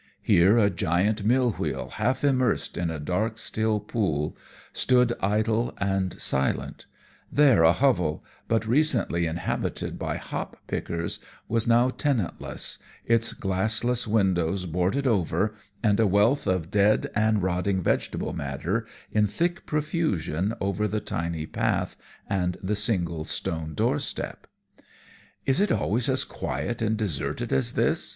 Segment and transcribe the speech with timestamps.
[0.23, 4.35] Here a giant mill wheel, half immersed in a dark, still pool,
[4.73, 6.87] stood idle and silent;
[7.31, 14.65] there a hovel, but recently inhabited by hop pickers, was now tenantless, its glassless windows
[14.65, 15.53] boarded over,
[15.83, 21.45] and a wealth of dead and rotting vegetable matter in thick profusion over the tiny
[21.45, 21.95] path
[22.27, 24.47] and the single stone doorstep.
[25.45, 28.09] "Is it always as quiet and deserted as this?"